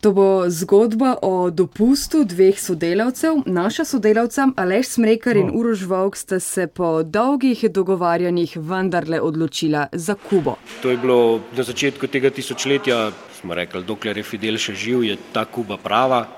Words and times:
To 0.00 0.12
bo 0.12 0.44
zgodba 0.46 1.16
o 1.22 1.50
dopustu 1.50 2.22
dveh 2.24 2.54
sodelavcev. 2.60 3.42
Naša 3.46 3.84
sodelavca 3.84 4.46
Aleš 4.56 4.94
Smrekar 4.94 5.36
in 5.36 5.50
Uroš 5.50 5.82
Vovk 5.90 6.16
sta 6.16 6.38
se 6.40 6.66
po 6.66 7.02
dolgih 7.02 7.64
dogovarjanjih 7.70 8.56
vendarle 8.56 9.20
odločila 9.20 9.86
za 9.92 10.14
Kubo. 10.14 10.54
To 10.82 10.90
je 10.90 10.96
bilo 10.96 11.40
na 11.56 11.62
začetku 11.62 12.06
tega 12.06 12.30
tisočletja, 12.30 13.10
smo 13.40 13.54
rekli, 13.54 13.82
dokler 13.82 14.22
je 14.22 14.22
Fidel 14.22 14.60
še 14.62 14.76
živ, 14.78 15.02
je 15.02 15.16
ta 15.34 15.42
Kuba 15.44 15.80
prava. 15.82 16.28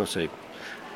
No, 0.00 0.08
sej, 0.08 0.30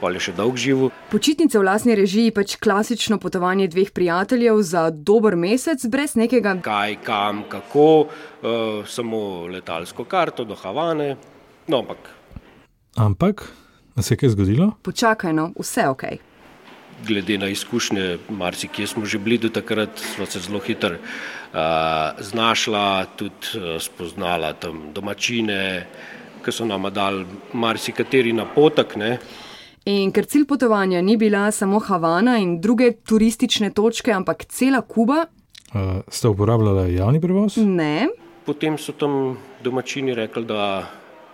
pol 0.01 0.17
je 0.17 0.25
še 0.25 0.33
dolg 0.33 0.57
živ. 0.57 0.89
Počitnice 1.13 1.61
v 1.61 1.69
lasni 1.69 1.93
režiji 1.93 2.33
pač 2.33 2.57
klasično 2.57 3.21
potovanje 3.21 3.69
dveh 3.69 3.93
prijateljev 3.93 4.65
za 4.65 4.89
dober 4.89 5.37
mesec, 5.37 5.85
brez 5.93 6.17
nekega 6.17 6.57
Kaj, 6.65 6.97
kam, 7.05 7.45
kako, 7.53 8.09
uh, 8.09 8.81
samo 8.89 9.45
letalsko 9.53 10.09
karto 10.09 10.49
do 10.49 10.57
Havane. 10.57 11.34
No, 11.69 11.79
ampak 11.79 11.99
Ampak, 12.97 13.53
se 14.01 14.15
je 14.15 14.19
kaj 14.19 14.29
zgodilo? 14.29 14.73
počakaj, 14.83 15.33
no, 15.33 15.51
vse 15.59 15.89
ok. 15.89 16.03
glede 17.07 17.39
na 17.39 17.49
izkušnje, 17.49 18.19
marsikje 18.31 18.87
smo 18.87 19.05
že 19.05 19.19
bili 19.19 19.39
do 19.39 19.49
takrat, 19.49 19.91
smo 20.15 20.27
se 20.27 20.41
zelo 20.41 20.59
hitro 20.61 20.91
uh, 20.95 21.59
znašla, 22.19 23.07
tudi 23.17 23.59
uh, 23.59 23.81
spoznala 23.83 24.53
tam 24.53 24.93
domačine, 24.95 25.87
ki 26.45 26.53
so 26.53 26.65
nama 26.65 26.91
dali 26.91 27.27
marsikateri 27.53 28.33
napotek. 28.33 28.97
Ne. 28.97 29.19
In 29.85 30.13
ker 30.13 30.25
cilj 30.25 30.47
potovanja 30.47 31.03
ni 31.03 31.17
bila 31.17 31.51
samo 31.51 31.79
Havana 31.81 32.39
in 32.39 32.61
druge 32.61 32.93
turistične 33.05 33.71
točke, 33.71 34.13
ampak 34.13 34.45
cela 34.45 34.81
Kuba, 34.81 35.27
Uh, 35.75 35.81
ste 36.09 36.29
uporabljali 36.29 36.95
javni 36.95 37.21
prevoz? 37.21 37.57
ne. 37.57 38.07
Potem 38.47 38.79
so 38.79 38.93
tam 38.93 39.37
domačini 39.65 40.15
rekli, 40.15 40.45
da 40.45 40.87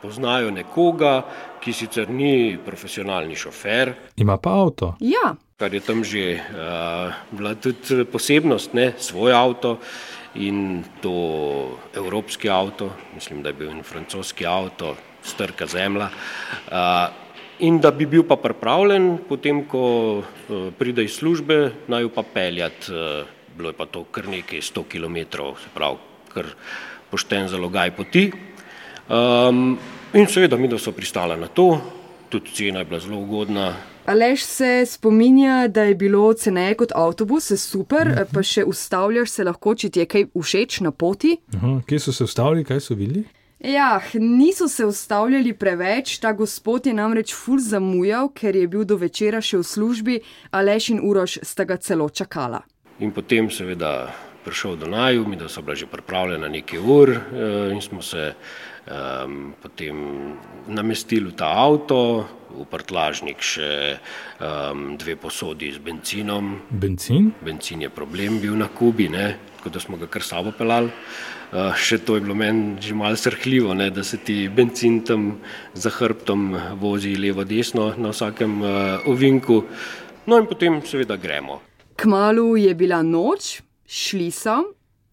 poznajo 0.03 0.51
nekoga, 0.51 1.21
ki 1.61 1.73
sicer 1.77 2.11
ni 2.11 2.59
profesionalni 2.65 3.37
šofer, 3.37 3.95
Ima 4.17 4.37
pa 4.37 4.57
avto. 4.63 4.95
Ja, 5.01 5.35
kar 5.61 5.75
je 5.75 5.81
tam 5.85 6.05
že 6.05 6.41
uh, 6.41 7.13
bila 7.31 7.55
tudi 7.55 8.05
posebnost, 8.09 8.73
ne, 8.75 8.93
svoj 8.97 9.33
avto 9.37 9.79
in 10.35 10.85
to 11.03 11.79
evropski 11.95 12.49
avto, 12.49 12.91
mislim, 13.15 13.43
da 13.43 13.51
je 13.51 13.59
bil 13.59 13.71
en 13.71 13.83
francoski 13.83 14.47
avto, 14.47 14.95
strka 15.23 15.67
zemlja. 15.67 16.09
Uh, 16.71 17.11
in 17.61 17.81
da 17.81 17.91
bi 17.91 18.07
bil 18.07 18.25
pa 18.25 18.37
pripravljen, 18.41 19.19
potem 19.29 19.65
ko 19.69 19.83
uh, 20.21 20.71
pride 20.79 21.05
iz 21.05 21.19
službe, 21.21 21.59
naj 21.89 22.07
jo 22.07 22.13
pa 22.15 22.23
peljati, 22.23 22.93
uh, 22.95 23.27
bilo 23.57 23.69
je 23.69 23.77
pa 23.77 23.87
to 23.87 24.05
kar 24.05 24.29
nekaj 24.29 24.63
100 24.65 24.87
km, 24.89 25.17
se 25.61 25.69
pravi, 25.75 25.99
kar 26.33 26.55
pošten 27.11 27.49
zalogaj 27.51 27.93
poti. 27.97 28.31
Um, 29.11 29.79
in 30.15 30.27
seveda, 30.31 30.57
mi 30.57 30.69
da 30.69 30.79
so 30.79 30.93
pristala 30.95 31.37
na 31.37 31.49
to, 31.51 31.81
tudi 32.31 32.55
cena 32.55 32.79
je 32.79 32.85
bila 32.85 33.01
zelo 33.01 33.19
ugodna, 33.19 33.73
Aleš 34.11 34.43
se 34.43 34.85
spominja, 34.87 35.69
da 35.69 35.83
je 35.83 35.95
bilo 35.95 36.33
ceneje 36.33 36.75
kot 36.75 36.93
avtobus, 36.95 37.53
super, 37.63 38.09
pa 38.33 38.43
še 38.43 38.65
ustavljaš 38.67 39.31
se 39.31 39.45
lahko, 39.45 39.75
če 39.75 39.91
ti 39.91 40.01
je 40.01 40.07
kaj 40.11 40.25
všeč 40.35 40.81
na 40.87 40.91
poti. 40.91 41.37
Aha, 41.55 41.77
kje 41.87 42.01
so 42.01 42.15
se 42.17 42.25
ustavili, 42.25 42.65
kaj 42.65 42.81
so 42.81 42.97
videli? 42.99 43.23
Ja, 43.61 44.01
niso 44.15 44.69
se 44.69 44.87
ustavljali 44.89 45.53
preveč, 45.53 46.17
ta 46.19 46.33
gospod 46.33 46.87
je 46.89 46.95
namreč 46.97 47.35
ful 47.37 47.61
zamujal, 47.61 48.33
ker 48.35 48.57
je 48.57 48.67
bil 48.73 48.87
do 48.89 48.97
večera 48.97 49.43
še 49.45 49.61
v 49.61 49.69
službi, 49.69 50.19
Aleš 50.51 50.91
in 50.97 51.03
Uroš 51.05 51.39
sta 51.45 51.69
ga 51.69 51.77
celo 51.77 52.09
čakala. 52.09 52.65
In 52.99 53.13
potem, 53.13 53.51
seveda, 53.53 54.09
prišel 54.45 54.77
do 54.77 54.87
naju, 54.87 55.27
mi 55.29 55.37
da 55.37 55.49
so 55.49 55.63
bila 55.63 55.75
že 55.75 55.87
pripravljena 55.87 56.49
nekaj 56.49 56.79
ur 56.79 57.11
eh, 57.11 57.73
in 57.73 57.81
smo 57.81 58.03
se 58.03 58.33
um, 58.91 59.55
potem 59.63 59.97
namestili 60.69 61.31
v 61.31 61.37
ta 61.37 61.51
avto, 61.67 62.27
v 62.51 62.67
prtlažnik 62.67 63.39
še 63.39 63.99
um, 64.43 64.97
dve 64.99 65.15
posodi 65.17 65.71
z 65.71 65.79
benzinom. 65.79 66.57
Benzin? 66.71 67.31
Benzin 67.45 67.87
je 67.87 67.91
problem 67.95 68.41
bil 68.43 68.59
na 68.59 68.69
Kubi, 68.69 69.09
ne? 69.09 69.37
tako 69.59 69.71
da 69.71 69.81
smo 69.81 70.01
ga 70.01 70.09
kar 70.11 70.25
sabo 70.25 70.53
pelali. 70.57 70.91
Uh, 71.51 71.75
še 71.75 71.99
to 72.07 72.15
je 72.15 72.23
bilo 72.23 72.35
meni 72.39 72.79
že 72.83 72.95
malo 72.95 73.19
srhljivo, 73.19 73.75
ne? 73.75 73.91
da 73.91 74.05
se 74.07 74.19
ti 74.23 74.49
benzin 74.49 75.01
tam 75.07 75.41
za 75.75 75.91
hrbtom 75.91 76.55
vozi 76.79 77.17
levo-desno 77.19 77.91
na 77.99 78.15
vsakem 78.15 78.63
uh, 78.63 79.09
ovinku. 79.11 79.65
No 80.27 80.39
in 80.39 80.47
potem 80.47 80.79
seveda 80.87 81.19
gremo. 81.19 81.59
Kmalu 82.01 82.57
je 82.57 82.75
bila 82.75 83.03
noč, 83.03 83.61
šli 83.91 84.31
so, 84.31 84.63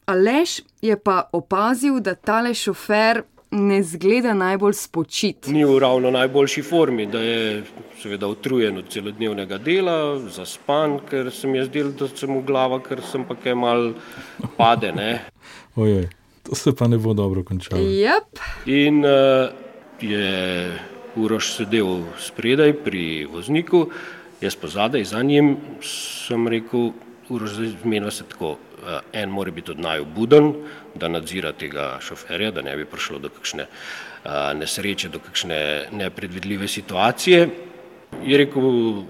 Aleš 0.06 0.60
je 0.82 0.96
pa 1.00 1.30
opazil, 1.34 2.00
da 2.00 2.14
tale 2.16 2.54
šofer 2.54 3.24
ne 3.52 3.84
zgleda 3.84 4.34
najbolj 4.34 4.74
spočit. 4.74 5.48
ni 5.48 5.66
v 5.66 5.80
ravno 5.80 6.12
najboljši 6.12 6.62
formi, 6.64 7.06
da 7.06 7.20
je 7.20 7.64
seveda 8.02 8.28
utrujen 8.28 8.78
od 8.78 8.90
celodnevnega 8.90 9.58
dela, 9.58 10.20
zaspan, 10.20 11.00
ker 11.10 11.32
se 11.32 11.48
mi 11.48 11.58
je 11.58 11.66
zdelo, 11.66 11.92
da 11.92 12.08
se 12.08 12.28
mu 12.28 12.42
glava, 12.42 12.80
ker 12.84 13.02
sem 13.12 13.26
pa 13.28 13.36
kaj 13.36 13.56
mal 13.56 13.94
pade. 14.58 14.92
Ne. 14.92 15.26
Ojej, 15.76 16.08
to 16.44 16.56
se 16.56 16.76
pa 16.76 16.88
ne 16.88 16.98
bo 16.98 17.14
dobro 17.14 17.44
končalo. 17.44 17.82
Jep, 17.82 18.40
In 18.66 19.04
uh, 19.06 19.50
je 20.02 20.72
Uroš 21.16 21.56
sedel 21.58 22.04
spredaj 22.20 22.74
pri 22.84 23.26
vozniku, 23.26 23.90
jaz 24.42 24.56
pa 24.56 24.68
zadaj 24.68 25.04
za 25.04 25.24
njim, 25.24 25.58
sem 25.82 26.48
rekel, 26.48 26.92
Zdaj 27.30 27.74
zmena 27.82 28.12
se 28.12 28.24
tako, 28.24 28.52
uh, 28.52 29.00
en 29.14 29.30
mora 29.30 29.52
biti 29.52 29.72
od 29.72 29.80
naju 29.80 30.06
buden, 30.16 30.54
da 30.96 31.08
nadzira 31.08 31.52
tega 31.52 31.98
šoferja, 32.02 32.52
da 32.52 32.62
ne 32.62 32.76
bi 32.78 32.86
prišlo 32.86 33.20
do 33.20 33.30
kakšne 33.30 33.66
uh, 33.68 34.32
nesreče, 34.56 35.10
do 35.10 35.20
kakšne 35.20 35.60
nepredvidljive 35.92 36.68
situacije. 36.68 37.50
Je 38.24 38.38
rekel, 38.38 38.64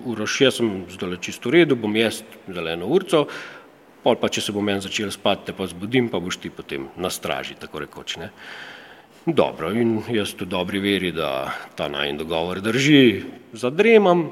Uroš, 0.05 0.41
jaz 0.41 0.57
sem 0.57 0.71
zdaj 0.89 1.19
čisto 1.21 1.49
v 1.49 1.59
redu, 1.59 1.77
bom 1.77 1.93
jaz 1.95 2.23
zdaj 2.47 2.73
eno 2.73 2.89
urco, 2.89 3.27
pol 4.03 4.17
pa 4.17 4.31
če 4.33 4.41
se 4.41 4.55
bo 4.55 4.65
meni 4.65 4.81
začel 4.81 5.13
spati, 5.13 5.51
te 5.51 5.53
pa 5.53 5.67
zbudim, 5.69 6.09
pa 6.09 6.19
boš 6.19 6.41
ti 6.41 6.49
potem 6.49 6.89
na 6.97 7.13
straži, 7.13 7.59
tako 7.61 7.85
rekoč. 7.85 8.17
Ne. 8.17 8.31
Dobro, 9.27 9.69
in 9.75 10.01
jaz 10.09 10.33
v 10.39 10.49
dobri 10.49 10.81
veri, 10.81 11.11
da 11.11 11.51
ta 11.75 11.89
najn 11.91 12.17
dogovor 12.17 12.63
drži, 12.65 13.23
zadremam, 13.53 14.29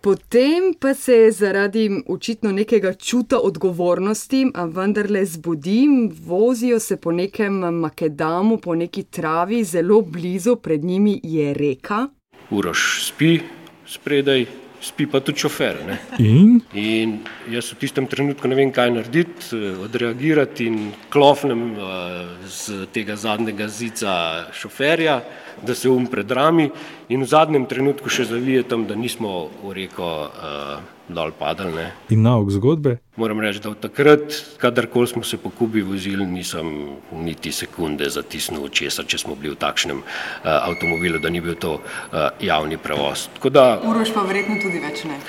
potem 0.00 0.74
pa 0.80 0.94
se 0.94 1.12
je 1.12 1.32
zaradi 1.32 1.90
očitno 2.08 2.52
nekega 2.52 2.92
čuta 2.94 3.38
odgovornosti, 3.38 4.46
a 4.54 4.64
vendarle 4.64 5.24
zbudim, 5.24 6.12
vozijo 6.26 6.78
se 6.78 6.96
po 6.96 7.12
nekem 7.12 7.58
makedamu, 7.58 8.58
po 8.58 8.74
neki 8.74 9.02
travi, 9.02 9.64
zelo 9.64 10.02
blizu, 10.02 10.56
pred 10.56 10.84
njimi 10.84 11.20
je 11.22 11.54
reka. 11.54 12.08
Uroš 12.50 13.08
spi 13.08 13.40
spredaj, 13.86 14.46
spi 14.80 15.06
pa 15.06 15.20
tudi 15.20 15.38
šofer. 15.38 15.78
Ne. 15.86 15.98
In? 16.18 16.60
In 16.74 17.16
jaz 17.50 17.72
v 17.72 17.80
tistem 17.80 18.06
trenutku 18.10 18.48
ne 18.48 18.58
vem, 18.58 18.70
kaj 18.74 18.92
narediti, 18.94 19.50
eh, 19.56 19.78
odreagirati 19.82 20.66
in 20.66 20.92
klofnem 21.10 21.64
eh, 21.72 21.80
z 22.48 22.86
tega 22.94 23.16
zadnjega 23.16 23.68
zica 23.68 24.12
šoferja, 24.52 25.20
da 25.62 25.74
se 25.74 25.88
um 25.88 26.06
predrami 26.06 26.70
in 27.08 27.22
v 27.22 27.28
zadnjem 27.28 27.66
trenutku 27.70 28.10
še 28.10 28.26
zavije 28.26 28.64
tam, 28.66 28.86
da 28.86 28.96
nismo 28.98 29.48
v 29.62 29.74
reko 29.76 30.10
uh, 30.26 30.82
dol 31.06 31.30
padali. 31.38 31.74
Ne. 31.76 31.86
In 32.10 32.24
nauk 32.26 32.50
zgodbe? 32.50 32.96
Moram 33.20 33.40
reči, 33.40 33.62
da 33.62 33.70
od 33.70 33.80
takrat, 33.82 34.34
kadarkoli 34.58 35.06
smo 35.06 35.22
se 35.22 35.38
po 35.38 35.50
Kubi 35.54 35.84
vozili, 35.86 36.26
nisem 36.26 36.98
niti 37.12 37.52
sekunde 37.54 38.10
zatisnil 38.10 38.68
česa, 38.74 39.06
če 39.06 39.22
smo 39.22 39.38
bili 39.38 39.54
v 39.54 39.60
takšnem 39.62 40.02
uh, 40.02 40.50
avtomobilu, 40.66 41.22
da 41.22 41.30
ni 41.30 41.40
bil 41.40 41.54
to 41.54 41.78
uh, 41.78 42.30
javni 42.42 42.78
prevoz. 42.78 43.28
Tako 43.38 43.54
da 43.54 43.66
Uroš 43.86 44.14
pa 44.14 44.26
verjetno 44.26 44.58
tudi 44.62 44.82
več 44.82 45.06
ne. 45.06 45.20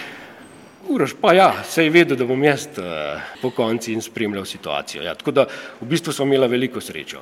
Uroš, 0.88 1.18
pa 1.20 1.34
ja, 1.36 1.50
se 1.68 1.84
je 1.84 1.92
vedel, 1.92 2.16
da 2.18 2.26
bom 2.26 2.44
jaz 2.44 2.70
uh, 2.80 3.20
po 3.42 3.52
konci 3.52 3.94
in 3.94 4.02
spremljal 4.02 4.48
situacijo. 4.48 5.04
Ja, 5.04 5.18
tako 5.20 5.36
da 5.36 5.50
v 5.82 5.90
bistvu 5.90 6.16
smo 6.16 6.26
imeli 6.26 6.48
veliko 6.48 6.82
srečo. 6.82 7.22